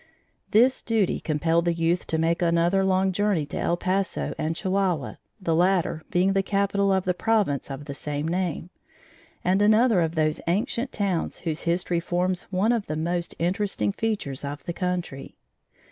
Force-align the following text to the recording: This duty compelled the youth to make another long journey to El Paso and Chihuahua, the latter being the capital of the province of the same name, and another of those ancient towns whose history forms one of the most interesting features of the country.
This 0.49 0.81
duty 0.81 1.19
compelled 1.19 1.65
the 1.65 1.75
youth 1.75 2.07
to 2.07 2.17
make 2.17 2.41
another 2.41 2.83
long 2.83 3.11
journey 3.11 3.45
to 3.45 3.57
El 3.59 3.77
Paso 3.77 4.33
and 4.35 4.55
Chihuahua, 4.55 5.17
the 5.39 5.53
latter 5.53 6.01
being 6.09 6.33
the 6.33 6.41
capital 6.41 6.91
of 6.91 7.05
the 7.05 7.13
province 7.13 7.69
of 7.69 7.85
the 7.85 7.93
same 7.93 8.27
name, 8.27 8.71
and 9.43 9.61
another 9.61 10.01
of 10.01 10.15
those 10.15 10.41
ancient 10.47 10.91
towns 10.91 11.41
whose 11.41 11.61
history 11.69 11.99
forms 11.99 12.47
one 12.49 12.71
of 12.71 12.87
the 12.87 12.95
most 12.95 13.35
interesting 13.37 13.91
features 13.91 14.43
of 14.43 14.63
the 14.63 14.73
country. 14.73 15.35